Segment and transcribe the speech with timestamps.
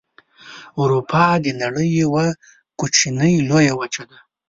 [0.79, 2.25] اروپا د نړۍ یوه
[2.79, 4.17] کوچنۍ لویه وچه ده.